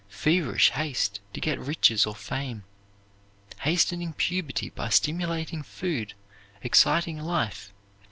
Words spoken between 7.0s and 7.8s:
life, etc.